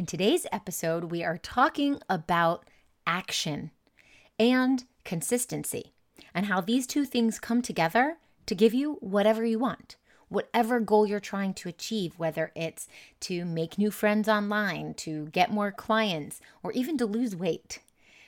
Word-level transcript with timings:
In 0.00 0.06
today's 0.06 0.46
episode, 0.50 1.10
we 1.10 1.22
are 1.22 1.36
talking 1.36 2.00
about 2.08 2.64
action 3.06 3.70
and 4.38 4.84
consistency 5.04 5.92
and 6.32 6.46
how 6.46 6.62
these 6.62 6.86
two 6.86 7.04
things 7.04 7.38
come 7.38 7.60
together 7.60 8.16
to 8.46 8.54
give 8.54 8.72
you 8.72 8.94
whatever 9.00 9.44
you 9.44 9.58
want. 9.58 9.96
Whatever 10.30 10.80
goal 10.80 11.06
you're 11.06 11.20
trying 11.20 11.52
to 11.52 11.68
achieve, 11.68 12.18
whether 12.18 12.50
it's 12.56 12.88
to 13.20 13.44
make 13.44 13.76
new 13.76 13.90
friends 13.90 14.26
online, 14.26 14.94
to 14.94 15.26
get 15.32 15.52
more 15.52 15.70
clients, 15.70 16.40
or 16.62 16.72
even 16.72 16.96
to 16.96 17.04
lose 17.04 17.36
weight. 17.36 17.80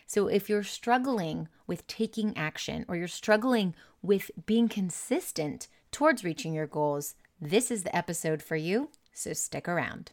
So, 0.06 0.26
if 0.26 0.50
you're 0.50 0.64
struggling 0.64 1.48
with 1.66 1.86
taking 1.86 2.36
action 2.36 2.84
or 2.86 2.96
you're 2.96 3.08
struggling 3.08 3.74
with 4.02 4.30
being 4.44 4.68
consistent 4.68 5.68
towards 5.90 6.22
reaching 6.22 6.52
your 6.52 6.66
goals, 6.66 7.14
this 7.40 7.70
is 7.70 7.82
the 7.82 7.96
episode 7.96 8.42
for 8.42 8.56
you. 8.56 8.90
So, 9.14 9.32
stick 9.32 9.66
around. 9.66 10.12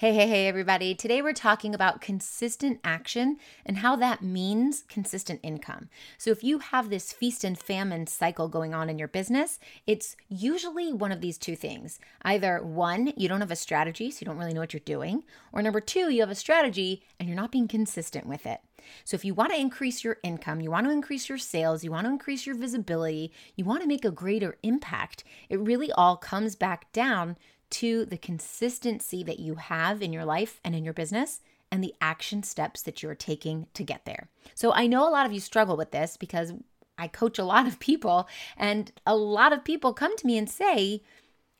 Hey, 0.00 0.14
hey, 0.14 0.28
hey, 0.28 0.46
everybody. 0.46 0.94
Today 0.94 1.20
we're 1.22 1.32
talking 1.32 1.74
about 1.74 2.00
consistent 2.00 2.78
action 2.84 3.36
and 3.66 3.78
how 3.78 3.96
that 3.96 4.22
means 4.22 4.84
consistent 4.88 5.40
income. 5.42 5.88
So, 6.16 6.30
if 6.30 6.44
you 6.44 6.60
have 6.60 6.88
this 6.88 7.12
feast 7.12 7.42
and 7.42 7.58
famine 7.58 8.06
cycle 8.06 8.46
going 8.46 8.72
on 8.72 8.88
in 8.88 9.00
your 9.00 9.08
business, 9.08 9.58
it's 9.88 10.14
usually 10.28 10.92
one 10.92 11.10
of 11.10 11.20
these 11.20 11.36
two 11.36 11.56
things. 11.56 11.98
Either 12.22 12.62
one, 12.62 13.12
you 13.16 13.28
don't 13.28 13.40
have 13.40 13.50
a 13.50 13.56
strategy, 13.56 14.12
so 14.12 14.18
you 14.20 14.26
don't 14.26 14.38
really 14.38 14.54
know 14.54 14.60
what 14.60 14.72
you're 14.72 14.78
doing, 14.84 15.24
or 15.50 15.62
number 15.62 15.80
two, 15.80 16.12
you 16.12 16.20
have 16.20 16.30
a 16.30 16.36
strategy 16.36 17.02
and 17.18 17.28
you're 17.28 17.34
not 17.34 17.50
being 17.50 17.66
consistent 17.66 18.24
with 18.24 18.46
it. 18.46 18.60
So, 19.04 19.16
if 19.16 19.24
you 19.24 19.34
want 19.34 19.50
to 19.52 19.58
increase 19.58 20.04
your 20.04 20.18
income, 20.22 20.60
you 20.60 20.70
want 20.70 20.86
to 20.86 20.92
increase 20.92 21.28
your 21.28 21.38
sales, 21.38 21.82
you 21.82 21.90
want 21.90 22.06
to 22.06 22.12
increase 22.12 22.46
your 22.46 22.54
visibility, 22.54 23.32
you 23.56 23.64
want 23.64 23.82
to 23.82 23.88
make 23.88 24.04
a 24.04 24.12
greater 24.12 24.58
impact, 24.62 25.24
it 25.48 25.58
really 25.58 25.90
all 25.90 26.16
comes 26.16 26.54
back 26.54 26.92
down 26.92 27.36
to 27.70 28.04
the 28.04 28.18
consistency 28.18 29.22
that 29.24 29.38
you 29.38 29.56
have 29.56 30.02
in 30.02 30.12
your 30.12 30.24
life 30.24 30.60
and 30.64 30.74
in 30.74 30.84
your 30.84 30.94
business 30.94 31.40
and 31.70 31.82
the 31.82 31.94
action 32.00 32.42
steps 32.42 32.82
that 32.82 33.02
you're 33.02 33.14
taking 33.14 33.66
to 33.74 33.84
get 33.84 34.04
there. 34.04 34.28
So 34.54 34.72
I 34.72 34.86
know 34.86 35.06
a 35.06 35.10
lot 35.10 35.26
of 35.26 35.32
you 35.32 35.40
struggle 35.40 35.76
with 35.76 35.90
this 35.90 36.16
because 36.16 36.54
I 36.96 37.08
coach 37.08 37.38
a 37.38 37.44
lot 37.44 37.66
of 37.66 37.78
people, 37.78 38.28
and 38.56 38.90
a 39.06 39.14
lot 39.14 39.52
of 39.52 39.64
people 39.64 39.92
come 39.92 40.16
to 40.16 40.26
me 40.26 40.36
and 40.36 40.50
say, 40.50 41.02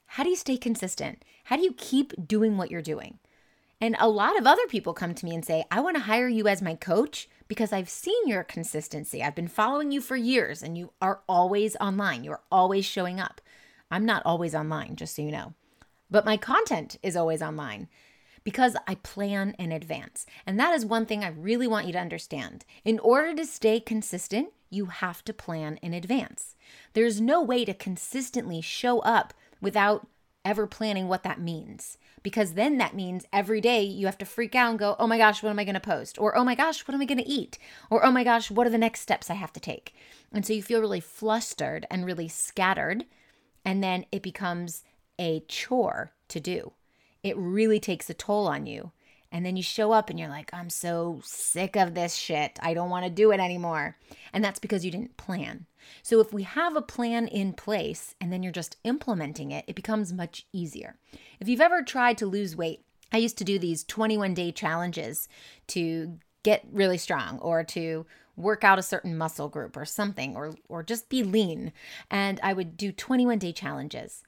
How 0.07 0.25
do 0.25 0.31
you 0.31 0.37
stay 0.37 0.57
consistent? 0.57 1.25
How 1.45 1.57
do 1.57 1.63
you 1.63 1.73
keep 1.73 2.13
doing 2.27 2.57
what 2.57 2.71
you're 2.71 2.83
doing? 2.83 3.19
And 3.81 3.95
a 4.01 4.09
lot 4.09 4.37
of 4.37 4.47
other 4.47 4.67
people 4.69 4.93
come 4.93 5.15
to 5.15 5.25
me 5.25 5.35
and 5.35 5.45
say, 5.45 5.65
I 5.71 5.81
want 5.81 5.97
to 5.97 6.03
hire 6.03 6.27
you 6.27 6.49
as 6.49 6.61
my 6.61 6.75
coach 6.75 7.29
because 7.47 7.73
I've 7.73 7.89
seen 7.89 8.27
your 8.27 8.43
consistency. 8.43 9.23
I've 9.23 9.37
been 9.37 9.47
following 9.47 9.93
you 9.93 10.01
for 10.01 10.17
years 10.17 10.65
and 10.65 10.77
you 10.77 10.91
are 11.01 11.21
always 11.29 11.77
online. 11.77 12.25
You're 12.25 12.43
always 12.51 12.85
showing 12.85 13.21
up. 13.21 13.41
I'm 13.89 14.05
not 14.05 14.23
always 14.27 14.55
online, 14.55 14.97
just 14.97 15.15
so 15.15 15.23
you 15.23 15.31
know 15.31 15.55
but 16.11 16.25
my 16.25 16.37
content 16.37 16.97
is 17.03 17.17
always 17.17 17.43
online 17.43 17.89
because 18.45 18.77
I 18.87 18.95
plan 18.97 19.55
in 19.59 19.73
advance. 19.73 20.25
And 20.47 20.59
that 20.59 20.75
is 20.75 20.87
one 20.87 21.07
thing 21.07 21.23
I 21.23 21.29
really 21.29 21.67
want 21.67 21.87
you 21.87 21.93
to 21.93 22.01
understand. 22.01 22.65
In 22.85 22.99
order 23.01 23.35
to 23.35 23.45
stay 23.45 23.81
consistent, 23.81 24.49
you 24.71 24.87
have 24.87 25.25
to 25.25 25.33
plan 25.33 25.79
in 25.83 25.93
advance. 25.93 26.55
There's 26.95 27.21
no 27.21 27.43
way 27.43 27.65
to 27.65 27.75
consistently 27.75 28.61
show 28.61 29.01
up 29.01 29.35
without 29.61 30.07
ever 30.45 30.67
planning 30.67 31.09
what 31.09 31.25
that 31.25 31.41
means. 31.41 31.99
Because 32.23 32.55
then 32.55 32.79
that 32.79 32.97
means 32.97 33.27
every 33.33 33.61
day 33.61 33.83
you 33.83 34.07
have 34.07 34.19
to 34.19 34.25
freak 34.25 34.55
out 34.55 34.71
and 34.71 34.79
go, 34.79 34.97
oh 34.99 35.07
my 35.07 35.19
gosh, 35.19 35.43
what 35.43 35.51
am 35.51 35.59
I 35.59 35.65
gonna 35.65 35.81
post? 35.81 36.19
Or 36.19 36.37
oh 36.37 36.45
my 36.45 36.55
gosh, 36.55 36.87
what 36.87 36.95
am 36.95 37.03
I 37.03 37.05
gonna 37.05 37.23
eat? 37.27 37.59
Or 37.91 38.05
oh 38.05 38.11
my 38.11 38.25
gosh, 38.25 38.51
what 38.51 38.67
are 38.67 38.71
the 38.71 38.79
next 38.79 39.01
steps 39.01 39.31
I 39.31 39.35
have 39.35 39.53
to 39.55 39.61
take? 39.61 39.95
And 40.33 40.47
so 40.47 40.53
you 40.53 40.63
feel 40.63 40.81
really 40.81 41.01
flustered 41.01 41.87
and 41.91 42.07
really 42.07 42.29
scattered. 42.29 43.05
And 43.65 43.83
then 43.83 44.07
it 44.11 44.23
becomes 44.23 44.85
a 45.19 45.41
chore 45.49 46.13
to 46.29 46.41
do. 46.41 46.73
It 47.23 47.37
really 47.37 47.81
takes 47.81 48.09
a 48.09 48.15
toll 48.15 48.47
on 48.47 48.67
you. 48.67 48.93
And 49.31 49.45
then 49.45 49.57
you 49.57 49.63
show 49.63 49.93
up 49.93 50.09
and 50.09 50.19
you're 50.19 50.29
like, 50.29 50.53
I'm 50.55 50.71
so 50.71 51.21
sick 51.23 51.77
of 51.77 51.95
this 51.95 52.15
shit. 52.15 52.59
I 52.63 52.73
don't 52.73 52.89
want 52.89 53.05
to 53.05 53.11
do 53.11 53.31
it 53.31 53.41
anymore. 53.41 53.97
And 54.33 54.43
that's 54.43 54.59
because 54.59 54.85
you 54.85 54.91
didn't 54.91 55.19
plan. 55.19 55.67
So 56.03 56.21
if 56.21 56.33
we 56.33 56.45
have 56.45 56.77
a 56.77 56.83
plan 56.83 57.29
in 57.29 57.53
place 57.53 58.15
and 58.21 58.33
then 58.33 58.43
you're 58.43 58.53
just 58.53 58.79
implementing 58.85 59.51
it, 59.51 59.65
it 59.69 59.77
becomes 59.77 60.13
much 60.13 60.47
easier. 60.53 60.97
If 61.41 61.49
you've 61.49 61.61
ever 61.61 61.83
tried 61.83 62.17
to 62.19 62.27
lose 62.27 62.57
weight, 62.57 62.85
I 63.13 63.19
used 63.19 63.39
to 63.39 63.45
do 63.45 63.59
these 63.59 63.85
21 63.85 64.35
day 64.35 64.53
challenges 64.53 65.29
to 65.69 66.19
get 66.43 66.65
really 66.73 66.99
strong 66.99 67.39
or 67.41 67.65
to 67.65 68.07
work 68.37 68.65
out 68.65 68.79
a 68.79 68.83
certain 68.83 69.19
muscle 69.19 69.49
group 69.49 69.77
or 69.77 69.85
something 69.85 70.37
or 70.37 70.55
or 70.69 70.83
just 70.85 71.09
be 71.09 71.25
lean 71.25 71.73
and 72.09 72.39
I 72.41 72.53
would 72.53 72.77
do 72.77 72.93
21 72.93 73.39
day 73.39 73.53
challenges. 73.53 74.23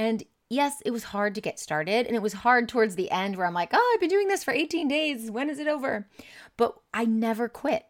And 0.00 0.22
yes, 0.48 0.80
it 0.86 0.92
was 0.92 1.04
hard 1.04 1.34
to 1.34 1.42
get 1.42 1.58
started. 1.58 2.06
And 2.06 2.16
it 2.16 2.22
was 2.22 2.32
hard 2.32 2.70
towards 2.70 2.96
the 2.96 3.10
end 3.10 3.36
where 3.36 3.46
I'm 3.46 3.52
like, 3.52 3.68
oh, 3.74 3.92
I've 3.94 4.00
been 4.00 4.08
doing 4.08 4.28
this 4.28 4.42
for 4.42 4.50
18 4.50 4.88
days. 4.88 5.30
When 5.30 5.50
is 5.50 5.58
it 5.58 5.68
over? 5.68 6.08
But 6.56 6.74
I 6.94 7.04
never 7.04 7.50
quit 7.50 7.84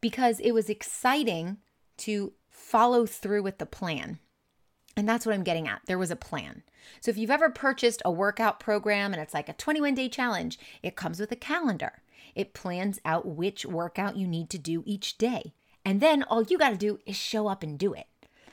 because 0.00 0.38
it 0.38 0.52
was 0.52 0.70
exciting 0.70 1.58
to 1.98 2.34
follow 2.48 3.04
through 3.04 3.42
with 3.42 3.58
the 3.58 3.66
plan. 3.66 4.20
And 4.96 5.08
that's 5.08 5.26
what 5.26 5.34
I'm 5.34 5.42
getting 5.42 5.66
at. 5.66 5.82
There 5.86 5.98
was 5.98 6.12
a 6.12 6.16
plan. 6.16 6.62
So 7.00 7.10
if 7.10 7.18
you've 7.18 7.32
ever 7.32 7.50
purchased 7.50 8.00
a 8.04 8.12
workout 8.12 8.60
program 8.60 9.12
and 9.12 9.20
it's 9.20 9.34
like 9.34 9.48
a 9.48 9.54
21 9.54 9.96
day 9.96 10.08
challenge, 10.08 10.56
it 10.84 10.94
comes 10.94 11.18
with 11.18 11.32
a 11.32 11.36
calendar. 11.36 12.02
It 12.36 12.54
plans 12.54 13.00
out 13.04 13.26
which 13.26 13.66
workout 13.66 14.16
you 14.16 14.28
need 14.28 14.50
to 14.50 14.58
do 14.58 14.84
each 14.86 15.18
day. 15.18 15.52
And 15.84 16.00
then 16.00 16.22
all 16.22 16.44
you 16.44 16.58
got 16.58 16.70
to 16.70 16.76
do 16.76 17.00
is 17.06 17.16
show 17.16 17.48
up 17.48 17.64
and 17.64 17.76
do 17.76 17.92
it. 17.92 18.06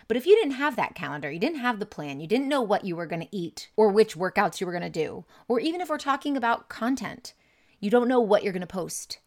But 0.08 0.18
if 0.18 0.26
you 0.26 0.36
didn't 0.36 0.54
have 0.54 0.76
that 0.76 0.96
calendar, 0.96 1.30
you 1.32 1.40
didn't 1.40 1.60
have 1.60 1.80
the 1.80 1.86
plan, 1.86 2.20
you 2.20 2.28
didn't 2.28 2.48
know 2.48 2.62
what 2.62 2.86
you 2.86 2.96
were 2.96 3.06
going 3.06 3.22
to 3.22 3.36
eat 3.36 3.70
or 3.76 3.90
which 3.90 4.16
workouts 4.16 4.60
you 4.60 4.66
were 4.66 4.72
going 4.72 4.84
to 4.84 4.90
do, 4.90 5.26
or 5.48 5.60
even 5.60 5.82
if 5.82 5.90
we're 5.90 5.98
talking 5.98 6.38
about 6.38 6.70
content, 6.70 7.34
you 7.80 7.90
don't 7.90 8.08
know 8.08 8.22
what 8.22 8.44
you're 8.44 8.54
going 8.54 8.62
to 8.62 8.68
post, 8.68 9.20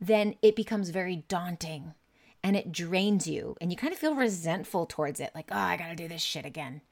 then 0.00 0.34
it 0.42 0.56
becomes 0.56 0.90
very 0.90 1.24
daunting 1.28 1.94
and 2.42 2.56
it 2.56 2.72
drains 2.72 3.26
you 3.26 3.56
and 3.60 3.70
you 3.70 3.76
kind 3.76 3.92
of 3.92 3.98
feel 3.98 4.14
resentful 4.14 4.86
towards 4.86 5.20
it 5.20 5.30
like, 5.34 5.48
oh, 5.52 5.56
I 5.58 5.76
got 5.76 5.88
to 5.88 5.96
do 5.96 6.08
this 6.08 6.22
shit 6.22 6.44
again. 6.44 6.82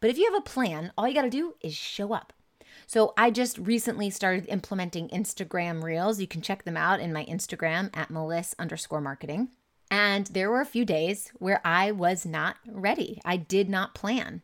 But 0.00 0.10
if 0.10 0.18
you 0.18 0.30
have 0.30 0.38
a 0.38 0.44
plan, 0.44 0.92
all 0.96 1.08
you 1.08 1.14
got 1.14 1.22
to 1.22 1.30
do 1.30 1.54
is 1.62 1.74
show 1.74 2.12
up. 2.12 2.32
So 2.86 3.14
I 3.16 3.30
just 3.30 3.56
recently 3.58 4.10
started 4.10 4.46
implementing 4.48 5.08
Instagram 5.08 5.82
Reels. 5.82 6.20
You 6.20 6.26
can 6.26 6.42
check 6.42 6.64
them 6.64 6.76
out 6.76 7.00
in 7.00 7.12
my 7.12 7.24
Instagram 7.24 7.90
at 7.94 8.10
Melissa 8.10 8.56
underscore 8.58 9.00
marketing. 9.00 9.48
And 9.96 10.26
there 10.26 10.50
were 10.50 10.60
a 10.60 10.66
few 10.66 10.84
days 10.84 11.30
where 11.38 11.60
I 11.64 11.92
was 11.92 12.26
not 12.26 12.56
ready. 12.66 13.20
I 13.24 13.36
did 13.36 13.68
not 13.68 13.94
plan. 13.94 14.42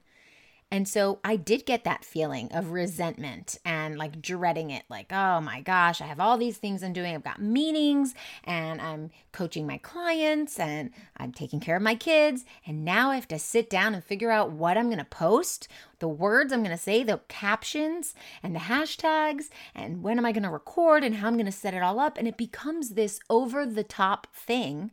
And 0.70 0.86
so 0.86 1.18
I 1.24 1.34
did 1.34 1.66
get 1.66 1.82
that 1.82 2.04
feeling 2.04 2.52
of 2.52 2.70
resentment 2.70 3.58
and 3.64 3.98
like 3.98 4.22
dreading 4.22 4.70
it. 4.70 4.84
Like, 4.88 5.12
oh 5.12 5.40
my 5.40 5.60
gosh, 5.60 6.00
I 6.00 6.04
have 6.04 6.20
all 6.20 6.38
these 6.38 6.58
things 6.58 6.84
I'm 6.84 6.92
doing. 6.92 7.16
I've 7.16 7.24
got 7.24 7.42
meetings 7.42 8.14
and 8.44 8.80
I'm 8.80 9.10
coaching 9.32 9.66
my 9.66 9.78
clients 9.78 10.60
and 10.60 10.90
I'm 11.16 11.32
taking 11.32 11.58
care 11.58 11.74
of 11.74 11.82
my 11.82 11.96
kids. 11.96 12.44
And 12.64 12.84
now 12.84 13.10
I 13.10 13.16
have 13.16 13.26
to 13.26 13.38
sit 13.40 13.68
down 13.68 13.92
and 13.92 14.04
figure 14.04 14.30
out 14.30 14.52
what 14.52 14.78
I'm 14.78 14.86
going 14.86 14.98
to 14.98 15.04
post, 15.04 15.66
the 15.98 16.06
words 16.06 16.52
I'm 16.52 16.62
going 16.62 16.76
to 16.76 16.80
say, 16.80 17.02
the 17.02 17.22
captions 17.26 18.14
and 18.40 18.54
the 18.54 18.60
hashtags, 18.60 19.48
and 19.74 20.04
when 20.04 20.16
am 20.16 20.24
I 20.24 20.30
going 20.30 20.44
to 20.44 20.48
record 20.48 21.02
and 21.02 21.16
how 21.16 21.26
I'm 21.26 21.34
going 21.34 21.44
to 21.46 21.50
set 21.50 21.74
it 21.74 21.82
all 21.82 21.98
up. 21.98 22.16
And 22.16 22.28
it 22.28 22.36
becomes 22.36 22.90
this 22.90 23.18
over 23.28 23.66
the 23.66 23.82
top 23.82 24.28
thing 24.32 24.92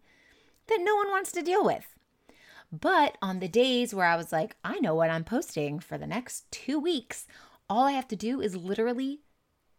that 0.68 0.82
no 0.82 0.96
one 0.96 1.10
wants 1.10 1.32
to 1.34 1.42
deal 1.42 1.64
with. 1.64 1.86
But 2.72 3.18
on 3.22 3.40
the 3.40 3.48
days 3.48 3.94
where 3.94 4.08
I 4.08 4.18
was 4.18 4.32
like, 4.32 4.58
I 4.64 4.80
know 4.80 4.96
what 4.96 5.10
I'm 5.10 5.24
posting 5.24 5.80
for 5.80 5.98
the 5.98 6.08
next 6.08 6.52
two 6.52 6.80
weeks, 6.80 7.26
all 7.70 7.86
I 7.86 7.94
have 7.94 8.08
to 8.10 8.16
do 8.16 8.42
is 8.42 8.56
literally 8.56 9.22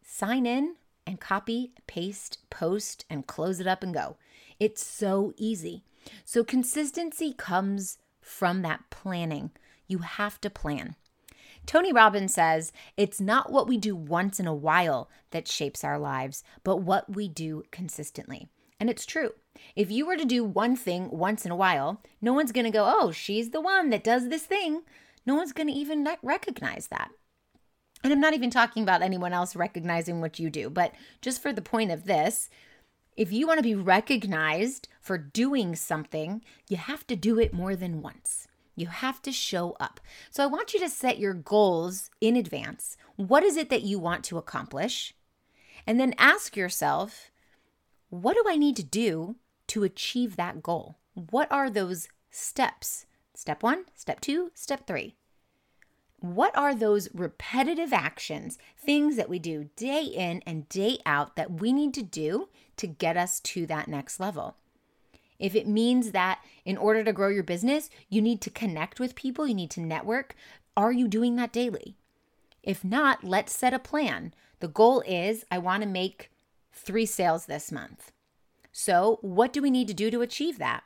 sign 0.03 0.47
in 0.47 0.77
and 1.07 1.21
copy, 1.21 1.73
paste, 1.87 2.39
post, 2.51 3.05
and 3.11 3.27
close 3.27 3.61
it 3.61 3.67
up 3.67 3.83
and 3.83 3.93
go. 3.93 4.17
It's 4.59 4.85
so 4.85 5.33
easy. 5.37 5.85
So, 6.25 6.45
consistency 6.45 7.33
comes 7.33 7.99
from 8.21 8.63
that 8.63 8.85
planning. 8.91 9.51
You 9.87 9.99
have 9.99 10.41
to 10.43 10.51
plan. 10.51 10.97
Tony 11.67 11.93
Robbins 11.93 12.33
says, 12.33 12.73
It's 12.97 13.21
not 13.21 13.53
what 13.53 13.69
we 13.69 13.77
do 13.77 13.95
once 13.95 14.41
in 14.41 14.47
a 14.47 14.55
while 14.55 15.11
that 15.31 15.49
shapes 15.49 15.85
our 15.85 15.99
lives, 15.99 16.43
but 16.65 16.77
what 16.79 17.15
we 17.15 17.29
do 17.29 17.65
consistently. 17.71 18.49
And 18.81 18.89
it's 18.89 19.05
true. 19.05 19.33
If 19.77 19.91
you 19.91 20.07
were 20.07 20.17
to 20.17 20.25
do 20.25 20.45
one 20.45 20.77
thing 20.77 21.11
once 21.11 21.45
in 21.45 21.51
a 21.51 21.57
while, 21.57 22.03
no 22.21 22.33
one's 22.33 22.53
going 22.53 22.65
to 22.65 22.71
go, 22.71 22.93
oh, 22.99 23.11
she's 23.11 23.51
the 23.51 23.61
one 23.61 23.91
that 23.91 24.05
does 24.05 24.29
this 24.29 24.45
thing. 24.45 24.83
No 25.27 25.35
one's 25.35 25.53
going 25.53 25.69
to 25.69 25.75
even 25.75 26.07
recognize 26.23 26.89
that. 26.89 27.11
And 28.05 28.13
I'm 28.13 28.21
not 28.21 28.35
even 28.35 28.51
talking 28.51 28.83
about 28.83 29.03
anyone 29.03 29.33
else 29.33 29.57
recognizing 29.57 30.21
what 30.21 30.39
you 30.39 30.51
do, 30.51 30.71
but 30.71 30.95
just 31.21 31.43
for 31.43 31.53
the 31.53 31.63
point 31.63 31.91
of 31.91 32.05
this, 32.05 32.49
if 33.17 33.33
you 33.33 33.47
want 33.47 33.59
to 33.59 33.65
be 33.65 33.75
recognized 33.75 34.87
for 35.01 35.19
doing 35.19 35.75
something, 35.75 36.43
you 36.69 36.77
have 36.77 37.07
to 37.09 37.17
do 37.17 37.41
it 37.41 37.53
more 37.53 37.75
than 37.75 38.01
once. 38.01 38.47
You 38.77 38.87
have 38.87 39.21
to 39.23 39.33
show 39.33 39.77
up. 39.81 39.99
So 40.31 40.45
I 40.45 40.47
want 40.47 40.73
you 40.73 40.79
to 40.81 40.89
set 40.89 41.19
your 41.19 41.35
goals 41.35 42.11
in 42.21 42.37
advance 42.37 42.97
What 43.17 43.43
is 43.43 43.57
it 43.57 43.71
that 43.71 43.83
you 43.83 43.99
want 43.99 44.23
to 44.27 44.39
accomplish? 44.39 45.15
And 45.85 45.99
then 45.99 46.15
ask 46.17 46.57
yourself, 46.57 47.33
what 48.09 48.35
do 48.35 48.45
I 48.49 48.57
need 48.57 48.77
to 48.77 48.85
do 48.85 49.35
to 49.69 49.85
achieve 49.85 50.37
that 50.37 50.63
goal? 50.63 50.97
What 51.15 51.51
are 51.51 51.71
those 51.71 52.09
steps? 52.31 53.07
Step 53.35 53.63
one, 53.63 53.85
step 53.95 54.21
two, 54.21 54.51
step 54.55 54.87
three. 54.87 55.15
What 56.21 56.57
are 56.57 56.75
those 56.75 57.09
repetitive 57.15 57.93
actions, 57.93 58.59
things 58.77 59.17
that 59.17 59.29
we 59.29 59.39
do 59.39 59.71
day 59.77 60.03
in 60.03 60.43
and 60.45 60.69
day 60.69 60.99
out 61.07 61.37
that 61.37 61.61
we 61.61 61.73
need 61.73 61.95
to 61.95 62.03
do 62.03 62.49
to 62.77 62.89
get 62.89 63.17
us 63.17 63.39
to 63.41 63.67
that 63.67 63.87
next 63.87 64.19
level? 64.19 64.57
If 65.39 65.55
it 65.55 65.69
means 65.69 66.11
that 66.11 66.41
in 66.65 66.77
order 66.77 67.05
to 67.05 67.13
grow 67.13 67.29
your 67.29 67.45
business, 67.45 67.91
you 68.09 68.21
need 68.21 68.41
to 68.41 68.51
connect 68.51 68.99
with 68.99 69.15
people, 69.15 69.47
you 69.47 69.55
need 69.55 69.71
to 69.71 69.81
network, 69.81 70.35
are 70.77 70.91
you 70.91 71.07
doing 71.07 71.37
that 71.37 71.53
daily? 71.53 71.95
If 72.63 72.85
not, 72.85 73.23
let's 73.23 73.55
set 73.55 73.73
a 73.73 73.79
plan. 73.79 74.35
The 74.59 74.69
goal 74.69 75.03
is 75.07 75.45
I 75.51 75.59
want 75.59 75.85
to 75.85 75.89
make 75.89 76.31
three 76.73 77.07
sales 77.07 77.47
this 77.47 77.71
month. 77.71 78.11
So, 78.73 79.19
what 79.23 79.53
do 79.53 79.63
we 79.63 79.71
need 79.71 79.89
to 79.89 79.95
do 79.95 80.11
to 80.11 80.21
achieve 80.21 80.59
that? 80.59 80.85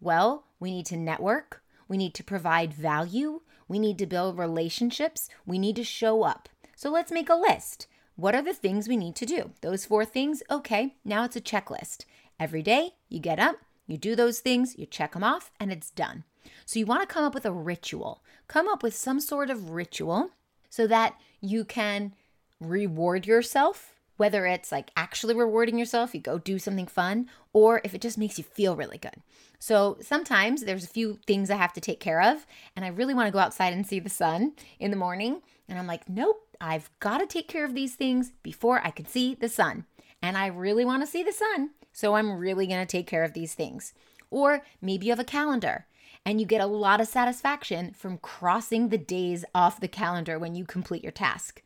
Well, 0.00 0.44
we 0.60 0.70
need 0.70 0.86
to 0.86 0.96
network, 0.96 1.62
we 1.88 1.96
need 1.96 2.14
to 2.14 2.24
provide 2.24 2.74
value, 2.74 3.40
we 3.68 3.78
need 3.78 3.98
to 3.98 4.06
build 4.06 4.38
relationships, 4.38 5.28
we 5.46 5.58
need 5.58 5.76
to 5.76 5.84
show 5.84 6.22
up. 6.22 6.48
So, 6.76 6.90
let's 6.90 7.12
make 7.12 7.28
a 7.28 7.34
list. 7.34 7.86
What 8.16 8.34
are 8.34 8.42
the 8.42 8.52
things 8.52 8.88
we 8.88 8.96
need 8.96 9.16
to 9.16 9.26
do? 9.26 9.52
Those 9.62 9.86
four 9.86 10.04
things, 10.04 10.42
okay, 10.50 10.96
now 11.04 11.24
it's 11.24 11.36
a 11.36 11.40
checklist. 11.40 12.04
Every 12.38 12.62
day 12.62 12.92
you 13.08 13.18
get 13.20 13.38
up, 13.38 13.56
you 13.86 13.96
do 13.96 14.14
those 14.14 14.40
things, 14.40 14.78
you 14.78 14.86
check 14.86 15.12
them 15.12 15.24
off, 15.24 15.50
and 15.58 15.72
it's 15.72 15.90
done. 15.90 16.24
So, 16.66 16.78
you 16.78 16.86
want 16.86 17.00
to 17.00 17.12
come 17.12 17.24
up 17.24 17.34
with 17.34 17.46
a 17.46 17.52
ritual. 17.52 18.22
Come 18.48 18.68
up 18.68 18.82
with 18.82 18.94
some 18.94 19.20
sort 19.20 19.50
of 19.50 19.70
ritual 19.70 20.30
so 20.68 20.86
that 20.86 21.16
you 21.40 21.64
can 21.64 22.14
reward 22.60 23.26
yourself, 23.26 23.94
whether 24.22 24.46
it's 24.46 24.70
like 24.70 24.92
actually 24.96 25.34
rewarding 25.34 25.76
yourself, 25.76 26.14
you 26.14 26.20
go 26.20 26.38
do 26.38 26.56
something 26.56 26.86
fun, 26.86 27.28
or 27.52 27.80
if 27.82 27.92
it 27.92 28.00
just 28.00 28.16
makes 28.16 28.38
you 28.38 28.44
feel 28.44 28.76
really 28.76 28.96
good. 28.96 29.16
So 29.58 29.96
sometimes 30.00 30.62
there's 30.62 30.84
a 30.84 30.88
few 30.88 31.18
things 31.26 31.50
I 31.50 31.56
have 31.56 31.72
to 31.72 31.80
take 31.80 31.98
care 31.98 32.22
of, 32.22 32.46
and 32.76 32.84
I 32.84 32.88
really 32.88 33.14
want 33.14 33.26
to 33.26 33.32
go 33.32 33.40
outside 33.40 33.72
and 33.72 33.84
see 33.84 33.98
the 33.98 34.08
sun 34.08 34.52
in 34.78 34.92
the 34.92 34.96
morning. 34.96 35.42
And 35.68 35.76
I'm 35.76 35.88
like, 35.88 36.08
nope, 36.08 36.46
I've 36.60 36.88
got 37.00 37.18
to 37.18 37.26
take 37.26 37.48
care 37.48 37.64
of 37.64 37.74
these 37.74 37.96
things 37.96 38.30
before 38.44 38.80
I 38.84 38.90
can 38.90 39.06
see 39.06 39.34
the 39.34 39.48
sun. 39.48 39.86
And 40.22 40.38
I 40.38 40.46
really 40.46 40.84
want 40.84 41.02
to 41.02 41.10
see 41.10 41.24
the 41.24 41.32
sun. 41.32 41.70
So 41.92 42.14
I'm 42.14 42.38
really 42.38 42.68
going 42.68 42.78
to 42.78 42.86
take 42.86 43.08
care 43.08 43.24
of 43.24 43.32
these 43.32 43.54
things. 43.54 43.92
Or 44.30 44.62
maybe 44.80 45.06
you 45.06 45.10
have 45.10 45.18
a 45.18 45.24
calendar 45.24 45.86
and 46.24 46.40
you 46.40 46.46
get 46.46 46.60
a 46.60 46.66
lot 46.66 47.00
of 47.00 47.08
satisfaction 47.08 47.92
from 47.92 48.18
crossing 48.18 48.90
the 48.90 48.98
days 48.98 49.44
off 49.52 49.80
the 49.80 49.88
calendar 49.88 50.38
when 50.38 50.54
you 50.54 50.64
complete 50.64 51.02
your 51.02 51.10
task. 51.10 51.60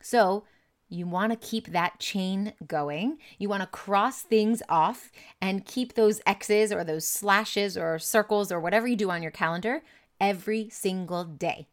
So, 0.00 0.44
you 0.94 1.06
want 1.06 1.32
to 1.32 1.48
keep 1.48 1.68
that 1.68 1.98
chain 1.98 2.54
going. 2.66 3.18
You 3.38 3.48
want 3.48 3.62
to 3.62 3.66
cross 3.66 4.22
things 4.22 4.62
off 4.68 5.10
and 5.40 5.66
keep 5.66 5.94
those 5.94 6.20
X's 6.26 6.72
or 6.72 6.84
those 6.84 7.06
slashes 7.06 7.76
or 7.76 7.98
circles 7.98 8.50
or 8.50 8.60
whatever 8.60 8.86
you 8.86 8.96
do 8.96 9.10
on 9.10 9.22
your 9.22 9.30
calendar 9.30 9.82
every 10.20 10.68
single 10.70 11.24
day. 11.24 11.66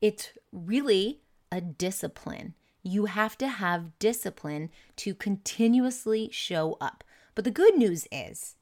It's 0.00 0.30
really 0.52 1.20
a 1.50 1.60
discipline. 1.60 2.54
You 2.82 3.06
have 3.06 3.36
to 3.38 3.48
have 3.48 3.98
discipline 3.98 4.70
to 4.96 5.14
continuously 5.14 6.30
show 6.32 6.76
up. 6.80 7.04
But 7.34 7.44
the 7.44 7.50
good 7.50 7.76
news 7.76 8.06
is 8.12 8.56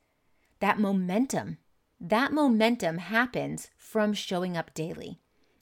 that 0.60 0.78
momentum 0.78 1.58
that 2.00 2.32
momentum 2.32 2.98
happens 2.98 3.70
from 3.76 4.12
showing 4.12 4.56
up 4.56 4.72
daily. 4.72 5.18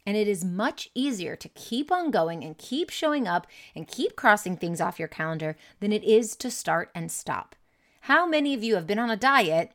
And 0.07 0.17
it 0.17 0.29
is 0.29 0.45
much 0.45 0.89
easier 0.95 1.35
to 1.35 1.49
keep 1.49 1.91
on 1.91 2.13
going 2.13 2.45
and 2.45 2.57
keep 2.57 2.91
showing 2.91 3.27
up 3.27 3.47
and 3.75 3.89
keep 3.89 4.15
crossing 4.15 4.57
things 4.57 4.81
off 4.81 5.01
your 5.01 5.09
calendar 5.09 5.57
than 5.81 5.93
it 5.93 6.05
is 6.05 6.37
to 6.37 6.51
start 6.51 6.91
and 6.95 7.11
stop. 7.11 7.57
How 8.03 8.25
many 8.25 8.55
of 8.55 8.63
you 8.63 8.77
have 8.77 8.87
been 8.87 9.01
on 9.01 9.11
a 9.11 9.17
diet 9.17 9.73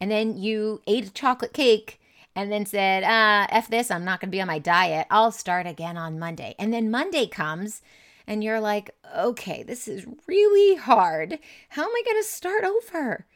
and 0.00 0.10
then 0.10 0.36
you 0.36 0.82
ate 0.88 1.06
a 1.06 1.12
chocolate 1.12 1.52
cake 1.52 2.00
and 2.34 2.50
then 2.50 2.66
said, 2.66 3.04
uh, 3.04 3.46
F 3.50 3.68
this, 3.68 3.90
I'm 3.90 4.04
not 4.04 4.20
going 4.20 4.30
to 4.30 4.36
be 4.36 4.40
on 4.40 4.48
my 4.48 4.58
diet. 4.58 5.06
I'll 5.08 5.30
start 5.30 5.66
again 5.66 5.96
on 5.96 6.18
Monday. 6.18 6.56
And 6.58 6.72
then 6.72 6.90
Monday 6.90 7.28
comes 7.28 7.82
and 8.26 8.42
you're 8.42 8.60
like, 8.60 8.90
okay, 9.16 9.62
this 9.62 9.86
is 9.86 10.06
really 10.26 10.76
hard. 10.76 11.38
How 11.68 11.82
am 11.82 11.90
I 11.90 12.02
going 12.04 12.20
to 12.20 12.28
start 12.28 12.64
over? 12.64 13.26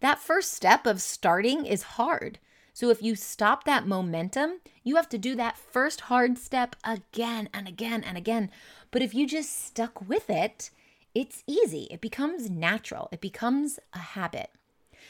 That 0.00 0.18
first 0.18 0.52
step 0.52 0.86
of 0.86 1.02
starting 1.02 1.66
is 1.66 1.82
hard. 1.82 2.38
So 2.72 2.90
if 2.90 3.02
you 3.02 3.16
stop 3.16 3.64
that 3.64 3.86
momentum, 3.86 4.60
you 4.86 4.94
have 4.94 5.08
to 5.08 5.18
do 5.18 5.34
that 5.34 5.58
first 5.58 6.02
hard 6.02 6.38
step 6.38 6.76
again 6.84 7.48
and 7.52 7.66
again 7.66 8.04
and 8.04 8.16
again. 8.16 8.50
But 8.92 9.02
if 9.02 9.14
you 9.14 9.26
just 9.26 9.66
stuck 9.66 10.08
with 10.08 10.30
it, 10.30 10.70
it's 11.12 11.42
easy. 11.46 11.88
It 11.90 12.00
becomes 12.00 12.48
natural, 12.48 13.08
it 13.10 13.20
becomes 13.20 13.80
a 13.92 13.98
habit. 13.98 14.50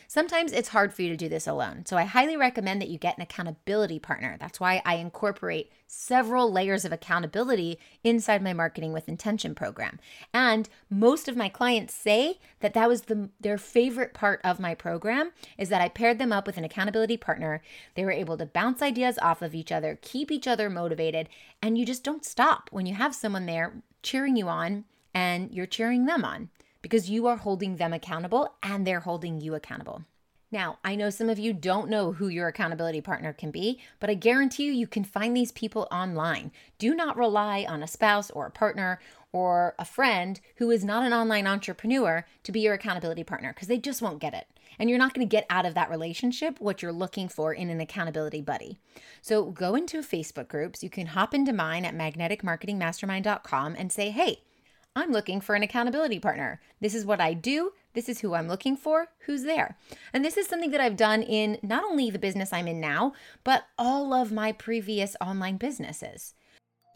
Sometimes 0.09 0.53
it's 0.53 0.69
hard 0.69 0.95
for 0.95 1.03
you 1.03 1.09
to 1.09 1.17
do 1.17 1.29
this 1.29 1.47
alone. 1.47 1.85
So 1.87 1.97
I 1.97 2.05
highly 2.05 2.37
recommend 2.37 2.81
that 2.81 2.89
you 2.89 2.99
get 2.99 3.17
an 3.17 3.23
accountability 3.23 3.99
partner. 3.99 4.37
That's 4.39 4.61
why 4.61 4.83
I 4.85 4.97
incorporate 4.97 5.71
several 5.87 6.51
layers 6.51 6.85
of 6.85 6.93
accountability 6.93 7.79
inside 8.05 8.43
my 8.43 8.53
marketing 8.53 8.93
with 8.93 9.09
intention 9.09 9.55
program. 9.55 9.99
And 10.33 10.69
most 10.91 11.29
of 11.29 11.37
my 11.37 11.49
clients 11.49 11.95
say 11.95 12.39
that 12.61 12.75
that 12.75 12.89
was 12.89 13.03
the 13.03 13.31
their 13.41 13.59
favorite 13.59 14.15
part 14.15 14.41
of 14.45 14.61
my 14.61 14.75
program 14.75 15.33
is 15.59 15.69
that 15.69 15.81
I 15.81 15.89
paired 15.89 16.19
them 16.19 16.33
up 16.33 16.47
with 16.47 16.57
an 16.57 16.65
accountability 16.65 17.17
partner. 17.17 17.63
They 17.95 18.05
were 18.05 18.13
able 18.13 18.37
to 18.39 18.47
bounce 18.47 18.83
ideas 18.83 19.19
off 19.19 19.43
of 19.43 19.55
each 19.55 19.73
other, 19.73 19.99
keep 20.01 20.31
each 20.31 20.47
other 20.47 20.71
motivated, 20.71 21.29
and 21.63 21.77
you 21.77 21.85
just 21.85 22.05
don't 22.05 22.25
stop 22.25 22.69
when 22.71 22.87
you 22.87 22.95
have 22.95 23.15
someone 23.15 23.47
there 23.47 23.83
cheering 24.03 24.37
you 24.37 24.49
on 24.49 24.85
and 25.15 25.53
you're 25.53 25.67
cheering 25.67 26.07
them 26.07 26.25
on 26.25 26.51
because 26.87 27.11
you 27.11 27.27
are 27.27 27.39
holding 27.39 27.79
them 27.79 27.93
accountable 27.93 28.55
and 28.63 28.87
they're 28.87 29.01
holding 29.01 29.41
you 29.41 29.57
accountable. 29.57 30.05
Now, 30.53 30.79
I 30.85 30.95
know 30.95 31.11
some 31.11 31.29
of 31.29 31.37
you 31.37 31.53
don't 31.53 31.91
know 31.91 32.13
who 32.13 32.29
your 32.29 32.47
accountability 32.47 33.01
partner 33.01 33.33
can 33.33 33.51
be, 33.51 33.81
but 33.99 34.09
I 34.09 34.15
guarantee 34.15 34.67
you, 34.67 34.73
you 34.73 34.87
can 34.87 35.03
find 35.03 35.37
these 35.37 35.51
people 35.51 35.89
online. 35.91 36.53
Do 36.79 36.95
not 36.95 37.17
rely 37.17 37.67
on 37.69 37.83
a 37.83 37.89
spouse 37.89 38.31
or 38.31 38.47
a 38.47 38.53
partner 38.53 39.01
or 39.33 39.75
a 39.81 39.85
friend 39.85 40.41
who 40.59 40.71
is 40.71 40.85
not 40.85 41.05
an 41.05 41.13
online 41.13 41.49
entrepreneur 41.49 42.25
to 42.45 42.53
be 42.53 42.61
your 42.61 42.75
accountability 42.75 43.25
partner 43.25 43.53
because 43.53 43.67
they 43.67 43.79
just 43.79 44.01
won't 44.01 44.21
get 44.21 44.33
it. 44.33 44.47
And 44.79 44.89
you're 44.89 45.01
not 45.01 45.13
going 45.13 45.27
to 45.27 45.37
get 45.37 45.47
out 45.51 45.67
of 45.67 45.75
that 45.75 45.91
relationship 45.91 46.61
what 46.61 46.83
you're 46.83 46.93
looking 46.93 47.29
for 47.29 47.53
in 47.53 47.69
an 47.69 47.81
accountability 47.81 48.43
buddy. 48.43 48.79
So 49.23 49.47
go 49.47 49.75
into 49.75 50.03
Facebook 50.03 50.47
groups. 50.47 50.85
You 50.85 50.91
can 50.91 51.09
hop 51.09 51.35
into 51.35 51.53
mine 51.53 51.85
at 51.85 51.97
magneticmarketingmastermind.com 51.97 53.75
and 53.77 53.91
say, 53.91 54.11
hey, 54.11 54.43
I'm 54.97 55.13
looking 55.13 55.43
for 55.43 55.55
an 55.55 55.63
accountability 55.63 56.19
partner. 56.19 56.59
This 56.81 56.95
is 56.95 57.05
what 57.05 57.21
I 57.21 57.35
do. 57.35 57.73
This 57.93 58.09
is 58.09 58.21
who 58.21 58.35
I'm 58.35 58.49
looking 58.49 58.79
for. 58.79 59.09
Who's 59.27 59.43
there? 59.43 59.77
And 60.15 60.25
this 60.25 60.39
is 60.39 60.47
something 60.47 60.71
that 60.71 60.81
I've 60.81 60.97
done 60.97 61.23
in 61.23 61.59
not 61.63 61.85
only 61.85 62.09
the 62.09 62.19
business 62.19 62.51
I'm 62.51 62.67
in 62.67 62.81
now, 62.81 63.13
but 63.45 63.65
all 63.79 64.15
of 64.15 64.33
my 64.33 64.53
previous 64.53 65.15
online 65.21 65.59
businesses. 65.59 66.33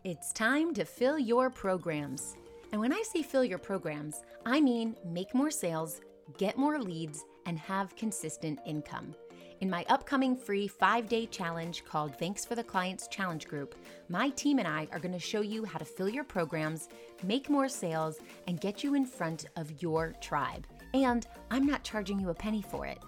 It's 0.02 0.32
time 0.32 0.72
to 0.74 0.86
fill 0.86 1.18
your 1.18 1.50
programs. 1.50 2.36
And 2.72 2.80
when 2.80 2.92
I 2.94 3.02
say 3.02 3.22
fill 3.22 3.44
your 3.44 3.58
programs, 3.58 4.22
I 4.46 4.62
mean 4.62 4.96
make 5.04 5.34
more 5.34 5.50
sales, 5.50 6.00
get 6.38 6.56
more 6.56 6.80
leads, 6.80 7.22
and 7.44 7.58
have 7.58 7.96
consistent 7.96 8.60
income. 8.66 9.14
In 9.60 9.68
my 9.68 9.84
upcoming 9.90 10.36
free 10.36 10.66
five 10.66 11.06
day 11.06 11.26
challenge 11.26 11.84
called 11.84 12.16
Thanks 12.16 12.46
for 12.46 12.54
the 12.54 12.64
Clients 12.64 13.08
Challenge 13.08 13.46
Group, 13.46 13.74
my 14.08 14.30
team 14.30 14.58
and 14.58 14.66
I 14.66 14.88
are 14.90 14.98
going 14.98 15.12
to 15.12 15.18
show 15.18 15.42
you 15.42 15.66
how 15.66 15.78
to 15.78 15.84
fill 15.84 16.08
your 16.08 16.24
programs, 16.24 16.88
make 17.22 17.50
more 17.50 17.68
sales, 17.68 18.20
and 18.46 18.58
get 18.58 18.82
you 18.82 18.94
in 18.94 19.04
front 19.04 19.48
of 19.56 19.82
your 19.82 20.14
tribe. 20.22 20.66
And 20.94 21.26
I'm 21.50 21.66
not 21.66 21.84
charging 21.84 22.18
you 22.18 22.30
a 22.30 22.34
penny 22.34 22.62
for 22.62 22.86
it. 22.86 23.00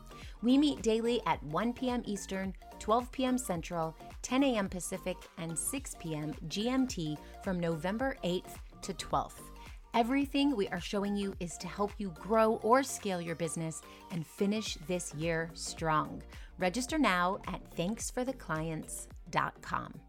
We 0.42 0.58
meet 0.58 0.82
daily 0.82 1.22
at 1.24 1.42
1 1.44 1.72
p.m. 1.72 2.02
Eastern, 2.04 2.54
12 2.80 3.10
p.m. 3.12 3.38
Central, 3.38 3.96
10 4.20 4.42
a.m. 4.42 4.68
Pacific, 4.68 5.16
and 5.38 5.58
6 5.58 5.96
p.m. 6.00 6.34
GMT 6.48 7.16
from 7.42 7.60
November 7.60 8.18
8th 8.24 8.56
to 8.82 8.92
12th. 8.92 9.51
Everything 9.94 10.56
we 10.56 10.68
are 10.68 10.80
showing 10.80 11.16
you 11.16 11.34
is 11.38 11.58
to 11.58 11.68
help 11.68 11.92
you 11.98 12.14
grow 12.18 12.54
or 12.62 12.82
scale 12.82 13.20
your 13.20 13.34
business 13.34 13.82
and 14.10 14.26
finish 14.26 14.78
this 14.86 15.14
year 15.14 15.50
strong. 15.52 16.22
Register 16.58 16.96
now 16.96 17.40
at 17.46 17.60
thanksfortheclients.com. 17.76 20.00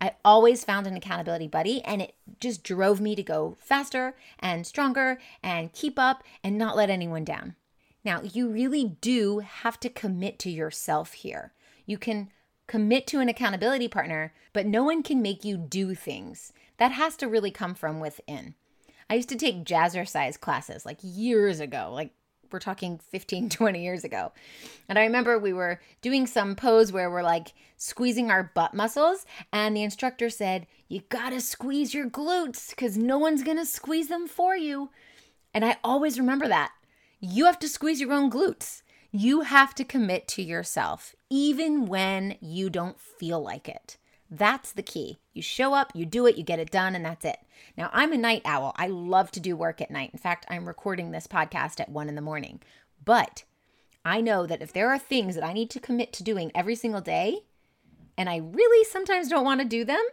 I 0.00 0.12
always 0.24 0.64
found 0.64 0.88
an 0.88 0.96
accountability 0.96 1.46
buddy, 1.46 1.84
and 1.84 2.02
it 2.02 2.16
just 2.40 2.64
drove 2.64 3.00
me 3.00 3.14
to 3.14 3.22
go 3.22 3.56
faster 3.60 4.16
and 4.40 4.66
stronger 4.66 5.20
and 5.40 5.72
keep 5.72 6.00
up 6.00 6.24
and 6.42 6.58
not 6.58 6.76
let 6.76 6.90
anyone 6.90 7.24
down. 7.24 7.54
Now, 8.04 8.22
you 8.22 8.48
really 8.48 8.96
do 9.00 9.38
have 9.38 9.78
to 9.80 9.88
commit 9.88 10.40
to 10.40 10.50
yourself 10.50 11.12
here. 11.12 11.52
You 11.86 11.96
can 11.96 12.30
commit 12.66 13.06
to 13.06 13.20
an 13.20 13.28
accountability 13.28 13.86
partner, 13.86 14.34
but 14.52 14.66
no 14.66 14.82
one 14.82 15.04
can 15.04 15.22
make 15.22 15.44
you 15.44 15.56
do 15.56 15.94
things. 15.94 16.52
That 16.78 16.90
has 16.90 17.14
to 17.18 17.28
really 17.28 17.52
come 17.52 17.76
from 17.76 18.00
within. 18.00 18.56
I 19.08 19.14
used 19.14 19.28
to 19.28 19.36
take 19.36 19.64
jazzercise 19.64 20.38
classes 20.38 20.84
like 20.84 20.98
years 21.02 21.60
ago, 21.60 21.90
like 21.92 22.12
we're 22.52 22.58
talking 22.58 22.98
15, 22.98 23.48
20 23.50 23.82
years 23.82 24.04
ago. 24.04 24.32
And 24.88 24.98
I 24.98 25.02
remember 25.02 25.38
we 25.38 25.52
were 25.52 25.80
doing 26.02 26.26
some 26.26 26.56
pose 26.56 26.92
where 26.92 27.10
we're 27.10 27.22
like 27.22 27.52
squeezing 27.76 28.30
our 28.30 28.50
butt 28.54 28.74
muscles. 28.74 29.26
And 29.52 29.76
the 29.76 29.82
instructor 29.82 30.30
said, 30.30 30.66
You 30.88 31.02
gotta 31.08 31.40
squeeze 31.40 31.94
your 31.94 32.08
glutes 32.08 32.70
because 32.70 32.96
no 32.96 33.18
one's 33.18 33.42
gonna 33.42 33.66
squeeze 33.66 34.08
them 34.08 34.26
for 34.26 34.56
you. 34.56 34.90
And 35.54 35.64
I 35.64 35.76
always 35.82 36.18
remember 36.18 36.48
that. 36.48 36.72
You 37.20 37.46
have 37.46 37.58
to 37.60 37.68
squeeze 37.68 38.00
your 38.00 38.12
own 38.12 38.30
glutes. 38.30 38.82
You 39.10 39.42
have 39.42 39.74
to 39.76 39.84
commit 39.84 40.28
to 40.28 40.42
yourself, 40.42 41.14
even 41.30 41.86
when 41.86 42.36
you 42.40 42.68
don't 42.68 43.00
feel 43.00 43.40
like 43.40 43.68
it. 43.68 43.96
That's 44.30 44.72
the 44.72 44.82
key. 44.82 45.18
You 45.32 45.42
show 45.42 45.74
up, 45.74 45.92
you 45.94 46.04
do 46.04 46.26
it, 46.26 46.36
you 46.36 46.42
get 46.42 46.58
it 46.58 46.70
done, 46.70 46.94
and 46.94 47.04
that's 47.04 47.24
it. 47.24 47.38
Now, 47.76 47.90
I'm 47.92 48.12
a 48.12 48.16
night 48.16 48.42
owl. 48.44 48.74
I 48.76 48.88
love 48.88 49.30
to 49.32 49.40
do 49.40 49.56
work 49.56 49.80
at 49.80 49.90
night. 49.90 50.10
In 50.12 50.18
fact, 50.18 50.46
I'm 50.48 50.66
recording 50.66 51.10
this 51.10 51.26
podcast 51.26 51.78
at 51.80 51.88
one 51.88 52.08
in 52.08 52.16
the 52.16 52.20
morning. 52.20 52.60
But 53.04 53.44
I 54.04 54.20
know 54.20 54.46
that 54.46 54.62
if 54.62 54.72
there 54.72 54.90
are 54.90 54.98
things 54.98 55.34
that 55.34 55.44
I 55.44 55.52
need 55.52 55.70
to 55.70 55.80
commit 55.80 56.12
to 56.14 56.24
doing 56.24 56.50
every 56.54 56.74
single 56.74 57.00
day, 57.00 57.40
and 58.18 58.28
I 58.28 58.38
really 58.38 58.84
sometimes 58.84 59.28
don't 59.28 59.44
want 59.44 59.60
to 59.60 59.66
do 59.66 59.84
them, 59.84 60.04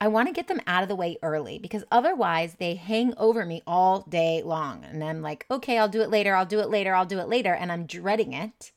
I 0.00 0.06
want 0.06 0.28
to 0.28 0.34
get 0.34 0.46
them 0.46 0.60
out 0.66 0.84
of 0.84 0.88
the 0.88 0.94
way 0.94 1.18
early 1.22 1.58
because 1.58 1.82
otherwise 1.90 2.54
they 2.54 2.76
hang 2.76 3.14
over 3.16 3.44
me 3.44 3.62
all 3.66 4.02
day 4.02 4.42
long. 4.44 4.84
And 4.84 5.02
I'm 5.02 5.22
like, 5.22 5.46
okay, 5.50 5.78
I'll 5.78 5.88
do 5.88 6.02
it 6.02 6.10
later, 6.10 6.36
I'll 6.36 6.46
do 6.46 6.60
it 6.60 6.68
later, 6.68 6.94
I'll 6.94 7.06
do 7.06 7.18
it 7.18 7.28
later. 7.28 7.52
And 7.52 7.72
I'm 7.72 7.86
dreading 7.86 8.32
it. 8.32 8.70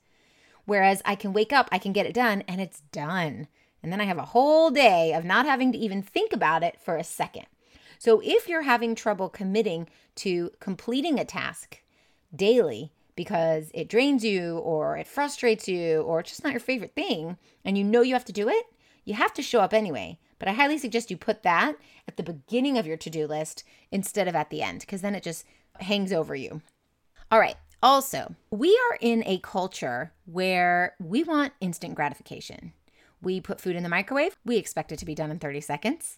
Whereas 0.66 1.02
I 1.06 1.16
can 1.16 1.34
wake 1.34 1.54
up, 1.54 1.70
I 1.72 1.78
can 1.78 1.92
get 1.92 2.06
it 2.06 2.14
done, 2.14 2.44
and 2.48 2.60
it's 2.60 2.82
done. 2.92 3.48
And 3.84 3.92
then 3.92 4.02
I 4.02 4.06
have 4.06 4.18
a 4.18 4.26
whole 4.26 4.70
day 4.70 5.14
of 5.14 5.26
not 5.26 5.46
having 5.46 5.72
to 5.72 5.78
even 5.78 6.02
think 6.02 6.34
about 6.34 6.64
it 6.64 6.80
for 6.80 6.98
a 6.98 7.04
second. 7.04 7.46
So 7.98 8.22
if 8.24 8.48
you're 8.48 8.64
having 8.64 8.96
trouble 8.96 9.30
committing 9.30 9.88
to 10.16 10.52
completing 10.60 11.20
a 11.20 11.26
task 11.26 11.82
daily 12.36 12.92
because 13.16 13.70
it 13.74 13.90
drains 13.90 14.24
you 14.24 14.58
or 14.60 14.98
it 14.98 15.08
frustrates 15.08 15.68
you 15.68 16.02
or 16.02 16.20
it's 16.20 16.32
just 16.32 16.44
not 16.44 16.54
your 16.54 16.60
favorite 16.60 16.96
thing 16.96 17.38
and 17.64 17.78
you 17.78 17.84
know 17.84 18.02
you 18.02 18.14
have 18.14 18.26
to 18.26 18.32
do 18.32 18.50
it, 18.50 18.66
you 19.06 19.14
have 19.14 19.34
to 19.34 19.42
show 19.42 19.60
up 19.60 19.74
anyway. 19.74 20.18
But 20.40 20.48
I 20.48 20.54
highly 20.54 20.78
suggest 20.78 21.12
you 21.12 21.18
put 21.18 21.44
that 21.44 21.76
at 22.08 22.18
the 22.18 22.24
beginning 22.24 22.78
of 22.78 22.88
your 22.88 22.98
to 22.98 23.10
do 23.10 23.28
list 23.28 23.64
instead 23.92 24.28
of 24.28 24.36
at 24.36 24.50
the 24.50 24.64
end 24.64 24.80
because 24.82 25.02
then 25.02 25.16
it 25.16 25.24
just 25.24 25.46
hangs 25.80 26.12
over 26.12 26.36
you. 26.36 26.62
All 27.32 27.40
right. 27.40 27.58
Also, 27.84 28.36
we 28.52 28.70
are 28.90 28.98
in 29.02 29.24
a 29.26 29.40
culture 29.40 30.12
where 30.26 30.96
we 31.00 31.24
want 31.24 31.54
instant 31.62 31.96
gratification. 31.96 32.74
We 33.22 33.42
put 33.42 33.62
food 33.62 33.76
in 33.76 33.84
the 33.84 33.90
microwave, 33.90 34.38
we 34.46 34.58
expect 34.58 34.92
it 34.92 35.00
to 35.00 35.06
be 35.06 35.16
done 35.16 35.32
in 35.32 35.40
30 35.40 35.62
seconds. 35.62 36.18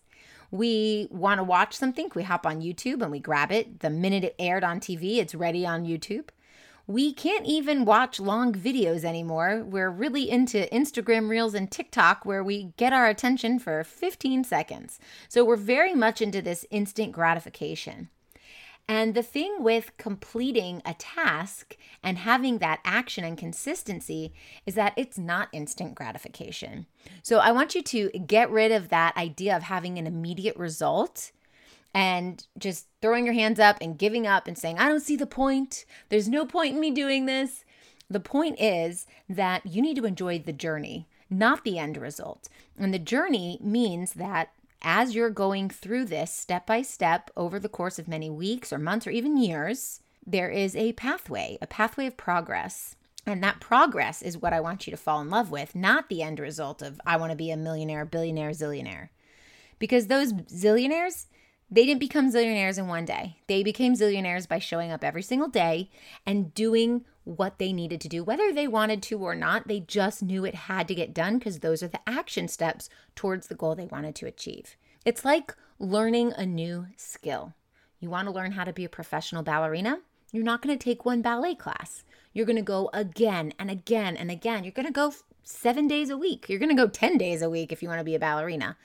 We 0.51 1.07
want 1.09 1.39
to 1.39 1.43
watch 1.43 1.75
something, 1.75 2.11
we 2.13 2.23
hop 2.23 2.45
on 2.45 2.61
YouTube 2.61 3.01
and 3.01 3.11
we 3.11 3.19
grab 3.19 3.51
it. 3.51 3.79
The 3.79 3.89
minute 3.89 4.23
it 4.23 4.35
aired 4.37 4.63
on 4.63 4.79
TV, 4.79 5.17
it's 5.17 5.35
ready 5.35 5.65
on 5.65 5.85
YouTube. 5.85 6.29
We 6.85 7.13
can't 7.13 7.45
even 7.45 7.85
watch 7.85 8.19
long 8.19 8.53
videos 8.53 9.05
anymore. 9.05 9.63
We're 9.65 9.89
really 9.89 10.29
into 10.29 10.67
Instagram 10.69 11.29
Reels 11.29 11.53
and 11.53 11.71
TikTok 11.71 12.25
where 12.25 12.43
we 12.43 12.73
get 12.75 12.91
our 12.91 13.07
attention 13.07 13.57
for 13.57 13.85
15 13.85 14.43
seconds. 14.43 14.99
So 15.29 15.45
we're 15.45 15.55
very 15.55 15.95
much 15.95 16.21
into 16.21 16.41
this 16.41 16.65
instant 16.71 17.13
gratification. 17.13 18.09
And 18.87 19.15
the 19.15 19.23
thing 19.23 19.63
with 19.63 19.95
completing 19.97 20.81
a 20.85 20.93
task 20.93 21.77
and 22.03 22.17
having 22.17 22.57
that 22.57 22.81
action 22.83 23.23
and 23.23 23.37
consistency 23.37 24.33
is 24.65 24.75
that 24.75 24.93
it's 24.97 25.17
not 25.17 25.47
instant 25.53 25.95
gratification. 25.95 26.85
So 27.21 27.39
I 27.39 27.51
want 27.53 27.75
you 27.75 27.81
to 27.81 28.09
get 28.09 28.51
rid 28.51 28.71
of 28.71 28.89
that 28.89 29.15
idea 29.15 29.55
of 29.55 29.63
having 29.63 29.97
an 29.97 30.05
immediate 30.05 30.57
result 30.57 31.31
and 31.93 32.45
just 32.57 32.87
throwing 33.01 33.25
your 33.25 33.35
hands 33.35 33.59
up 33.59 33.77
and 33.79 33.97
giving 33.97 34.27
up 34.27 34.47
and 34.47 34.57
saying, 34.57 34.79
I 34.79 34.89
don't 34.89 34.99
see 34.99 35.15
the 35.15 35.25
point. 35.25 35.85
There's 36.09 36.27
no 36.27 36.45
point 36.45 36.73
in 36.73 36.79
me 36.79 36.91
doing 36.91 37.25
this. 37.25 37.63
The 38.09 38.19
point 38.19 38.59
is 38.59 39.07
that 39.29 39.65
you 39.65 39.81
need 39.81 39.95
to 39.95 40.05
enjoy 40.05 40.39
the 40.39 40.53
journey, 40.53 41.07
not 41.29 41.63
the 41.63 41.77
end 41.79 41.97
result. 41.97 42.49
And 42.77 42.93
the 42.93 42.99
journey 42.99 43.59
means 43.61 44.13
that 44.13 44.49
as 44.83 45.15
you're 45.15 45.29
going 45.29 45.69
through 45.69 46.05
this 46.05 46.33
step 46.33 46.65
by 46.67 46.81
step 46.81 47.31
over 47.37 47.59
the 47.59 47.69
course 47.69 47.97
of 47.97 48.07
many 48.07 48.29
weeks 48.29 48.73
or 48.73 48.77
months 48.77 49.07
or 49.07 49.11
even 49.11 49.37
years, 49.37 50.01
there 50.25 50.49
is 50.49 50.75
a 50.75 50.93
pathway, 50.93 51.57
a 51.61 51.67
pathway 51.67 52.07
of 52.07 52.17
progress. 52.17 52.95
And 53.25 53.41
that 53.43 53.61
progress 53.61 54.21
is 54.21 54.37
what 54.37 54.51
I 54.53 54.59
want 54.59 54.85
you 54.85 54.91
to 54.91 54.97
fall 54.97 55.21
in 55.21 55.29
love 55.29 55.49
with, 55.49 55.75
not 55.75 56.09
the 56.09 56.21
end 56.21 56.39
result 56.39 56.81
of 56.81 56.99
I 57.05 57.15
want 57.17 57.31
to 57.31 57.37
be 57.37 57.51
a 57.51 57.57
millionaire, 57.57 58.05
billionaire, 58.05 58.51
zillionaire. 58.51 59.09
Because 59.79 60.07
those 60.07 60.33
zillionaires, 60.33 61.27
they 61.71 61.85
didn't 61.85 62.01
become 62.01 62.31
zillionaires 62.31 62.77
in 62.77 62.87
one 62.87 63.05
day. 63.05 63.37
They 63.47 63.63
became 63.63 63.95
zillionaires 63.95 64.47
by 64.47 64.59
showing 64.59 64.91
up 64.91 65.03
every 65.03 65.23
single 65.23 65.47
day 65.47 65.89
and 66.25 66.53
doing 66.53 67.05
what 67.23 67.57
they 67.57 67.71
needed 67.71 68.01
to 68.01 68.09
do, 68.09 68.23
whether 68.23 68.51
they 68.51 68.67
wanted 68.67 69.01
to 69.03 69.19
or 69.19 69.35
not. 69.35 69.67
They 69.67 69.79
just 69.79 70.21
knew 70.21 70.45
it 70.45 70.55
had 70.55 70.87
to 70.87 70.95
get 70.95 71.13
done 71.13 71.37
because 71.37 71.59
those 71.59 71.81
are 71.81 71.87
the 71.87 72.01
action 72.07 72.47
steps 72.47 72.89
towards 73.15 73.47
the 73.47 73.55
goal 73.55 73.75
they 73.75 73.85
wanted 73.85 74.15
to 74.15 74.27
achieve. 74.27 74.75
It's 75.05 75.25
like 75.25 75.55
learning 75.79 76.33
a 76.35 76.45
new 76.45 76.87
skill. 76.97 77.53
You 77.99 78.09
want 78.09 78.27
to 78.27 78.33
learn 78.33 78.53
how 78.53 78.63
to 78.63 78.73
be 78.73 78.85
a 78.85 78.89
professional 78.89 79.43
ballerina? 79.43 79.99
You're 80.31 80.43
not 80.43 80.61
going 80.61 80.77
to 80.77 80.83
take 80.83 81.05
one 81.05 81.21
ballet 81.21 81.55
class. 81.55 82.03
You're 82.33 82.45
going 82.45 82.57
to 82.57 82.61
go 82.61 82.89
again 82.93 83.53
and 83.59 83.69
again 83.69 84.17
and 84.17 84.31
again. 84.31 84.63
You're 84.63 84.71
going 84.71 84.87
to 84.87 84.91
go 84.91 85.13
seven 85.43 85.87
days 85.87 86.09
a 86.09 86.17
week. 86.17 86.49
You're 86.49 86.59
going 86.59 86.75
to 86.75 86.81
go 86.81 86.87
10 86.87 87.17
days 87.17 87.41
a 87.41 87.49
week 87.49 87.71
if 87.71 87.81
you 87.81 87.89
want 87.89 87.99
to 87.99 88.05
be 88.05 88.15
a 88.15 88.19
ballerina. 88.19 88.75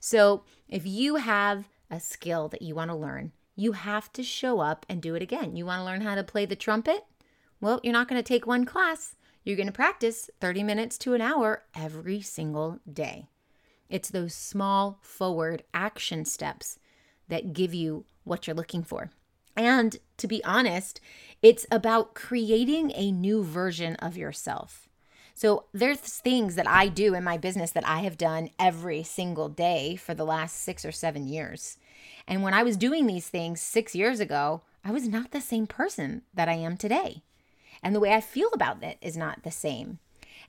So, 0.00 0.44
if 0.68 0.86
you 0.86 1.16
have 1.16 1.64
a 1.90 1.98
skill 1.98 2.48
that 2.48 2.62
you 2.62 2.74
want 2.74 2.90
to 2.90 2.96
learn, 2.96 3.32
you 3.56 3.72
have 3.72 4.12
to 4.12 4.22
show 4.22 4.60
up 4.60 4.84
and 4.88 5.00
do 5.00 5.14
it 5.14 5.22
again. 5.22 5.56
You 5.56 5.66
want 5.66 5.80
to 5.80 5.84
learn 5.84 6.02
how 6.02 6.14
to 6.14 6.22
play 6.22 6.46
the 6.46 6.56
trumpet? 6.56 7.04
Well, 7.64 7.80
you're 7.82 7.94
not 7.94 8.08
going 8.08 8.22
to 8.22 8.22
take 8.22 8.46
one 8.46 8.66
class. 8.66 9.16
You're 9.42 9.56
going 9.56 9.68
to 9.68 9.72
practice 9.72 10.28
30 10.38 10.62
minutes 10.62 10.98
to 10.98 11.14
an 11.14 11.22
hour 11.22 11.62
every 11.74 12.20
single 12.20 12.78
day. 12.92 13.28
It's 13.88 14.10
those 14.10 14.34
small 14.34 14.98
forward 15.00 15.62
action 15.72 16.26
steps 16.26 16.78
that 17.28 17.54
give 17.54 17.72
you 17.72 18.04
what 18.24 18.46
you're 18.46 18.54
looking 18.54 18.82
for. 18.82 19.12
And 19.56 19.96
to 20.18 20.26
be 20.26 20.44
honest, 20.44 21.00
it's 21.40 21.64
about 21.70 22.12
creating 22.12 22.92
a 22.94 23.10
new 23.10 23.42
version 23.42 23.96
of 23.96 24.18
yourself. 24.18 24.86
So 25.32 25.64
there's 25.72 26.00
things 26.00 26.56
that 26.56 26.68
I 26.68 26.88
do 26.88 27.14
in 27.14 27.24
my 27.24 27.38
business 27.38 27.70
that 27.70 27.88
I 27.88 28.00
have 28.00 28.18
done 28.18 28.50
every 28.58 29.02
single 29.02 29.48
day 29.48 29.96
for 29.96 30.12
the 30.12 30.26
last 30.26 30.60
6 30.64 30.84
or 30.84 30.92
7 30.92 31.26
years. 31.26 31.78
And 32.28 32.42
when 32.42 32.52
I 32.52 32.62
was 32.62 32.76
doing 32.76 33.06
these 33.06 33.30
things 33.30 33.62
6 33.62 33.94
years 33.94 34.20
ago, 34.20 34.60
I 34.84 34.90
was 34.90 35.08
not 35.08 35.30
the 35.30 35.40
same 35.40 35.66
person 35.66 36.24
that 36.34 36.50
I 36.50 36.56
am 36.56 36.76
today. 36.76 37.22
And 37.84 37.94
the 37.94 38.00
way 38.00 38.14
I 38.14 38.20
feel 38.20 38.48
about 38.54 38.82
it 38.82 38.98
is 39.02 39.16
not 39.16 39.42
the 39.42 39.50
same. 39.52 39.98